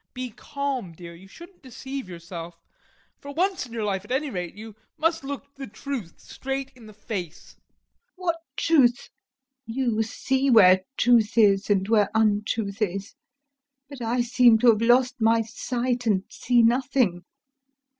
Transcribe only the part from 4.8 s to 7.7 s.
must look the truth straight in the face. LUBOV.